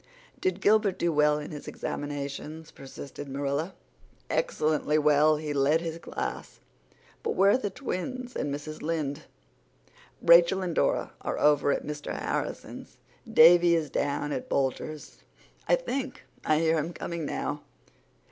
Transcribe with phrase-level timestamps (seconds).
[0.39, 3.75] "Did Gilbert do well in his examinations?" persisted Marilla.
[4.31, 5.37] "Excellently well.
[5.37, 6.59] He led his class.
[7.21, 8.81] But where are the twins and Mrs.
[8.81, 9.25] Lynde?"
[10.19, 12.19] "Rachel and Dora are over at Mr.
[12.19, 12.97] Harrison's.
[13.31, 15.17] Davy is down at Boulters'.
[15.67, 17.61] I think I hear him coming now."